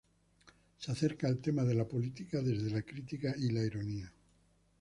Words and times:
Se 0.79 0.91
acerca 0.91 1.27
al 1.27 1.37
tema 1.37 1.63
de 1.63 1.75
la 1.75 1.85
política 1.87 2.41
desde 2.41 2.71
la 2.71 2.81
crítica 2.81 3.35
y 3.37 3.51
la 3.51 3.63
ironía. 3.63 4.11